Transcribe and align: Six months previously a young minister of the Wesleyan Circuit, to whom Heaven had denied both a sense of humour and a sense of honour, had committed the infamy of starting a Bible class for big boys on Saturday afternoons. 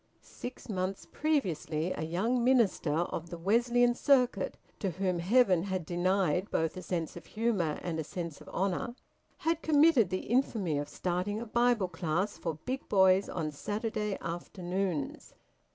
Six 0.23 0.67
months 0.67 1.05
previously 1.05 1.93
a 1.95 2.01
young 2.01 2.43
minister 2.43 2.91
of 2.91 3.29
the 3.29 3.37
Wesleyan 3.37 3.93
Circuit, 3.93 4.57
to 4.79 4.89
whom 4.89 5.19
Heaven 5.19 5.61
had 5.61 5.85
denied 5.85 6.49
both 6.49 6.75
a 6.75 6.81
sense 6.81 7.15
of 7.15 7.27
humour 7.27 7.77
and 7.83 7.99
a 7.99 8.03
sense 8.03 8.41
of 8.41 8.49
honour, 8.49 8.95
had 9.37 9.61
committed 9.61 10.09
the 10.09 10.21
infamy 10.25 10.79
of 10.79 10.89
starting 10.89 11.39
a 11.39 11.45
Bible 11.45 11.87
class 11.87 12.35
for 12.39 12.55
big 12.65 12.89
boys 12.89 13.29
on 13.29 13.51
Saturday 13.51 14.17
afternoons. 14.21 15.35